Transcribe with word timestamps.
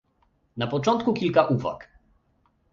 Na 0.57 0.67
początku 0.67 1.13
kilka 1.13 1.45
uwag 1.47 1.87